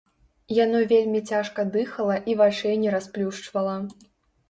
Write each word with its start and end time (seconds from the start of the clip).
Яно 0.63 0.79
вельмі 0.93 1.21
цяжка 1.33 1.67
дыхала 1.77 2.19
і 2.33 2.39
вачэй 2.43 2.75
не 2.83 2.99
расплюшчвала. 2.99 3.81